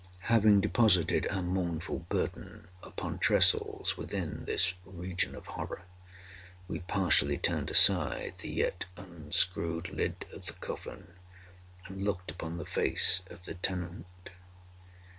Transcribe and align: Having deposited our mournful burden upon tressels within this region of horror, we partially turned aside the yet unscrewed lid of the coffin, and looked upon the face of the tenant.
Having 0.33 0.61
deposited 0.61 1.27
our 1.29 1.43
mournful 1.43 1.99
burden 2.09 2.69
upon 2.81 3.19
tressels 3.19 3.97
within 3.97 4.45
this 4.45 4.73
region 4.83 5.35
of 5.35 5.45
horror, 5.45 5.83
we 6.67 6.79
partially 6.79 7.37
turned 7.37 7.69
aside 7.69 8.39
the 8.39 8.49
yet 8.49 8.85
unscrewed 8.97 9.89
lid 9.93 10.25
of 10.33 10.47
the 10.47 10.53
coffin, 10.53 11.13
and 11.85 12.03
looked 12.03 12.31
upon 12.31 12.57
the 12.57 12.65
face 12.65 13.21
of 13.29 13.45
the 13.45 13.53
tenant. 13.53 14.07